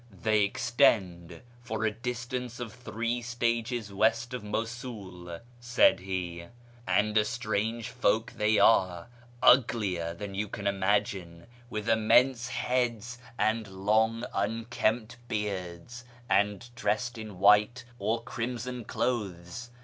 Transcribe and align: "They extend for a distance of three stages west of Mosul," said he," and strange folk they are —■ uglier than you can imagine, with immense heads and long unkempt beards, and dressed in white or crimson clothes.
"They 0.23 0.41
extend 0.41 1.43
for 1.61 1.85
a 1.85 1.91
distance 1.91 2.59
of 2.59 2.73
three 2.73 3.21
stages 3.21 3.93
west 3.93 4.33
of 4.33 4.43
Mosul," 4.43 5.41
said 5.59 5.99
he," 5.99 6.45
and 6.87 7.23
strange 7.27 7.89
folk 7.89 8.31
they 8.31 8.57
are 8.57 9.03
—■ 9.43 9.47
uglier 9.47 10.15
than 10.15 10.33
you 10.33 10.47
can 10.47 10.65
imagine, 10.65 11.45
with 11.69 11.87
immense 11.87 12.47
heads 12.47 13.19
and 13.37 13.67
long 13.67 14.25
unkempt 14.33 15.17
beards, 15.27 16.03
and 16.27 16.71
dressed 16.73 17.19
in 17.19 17.37
white 17.37 17.85
or 17.99 18.23
crimson 18.23 18.83
clothes. 18.83 19.69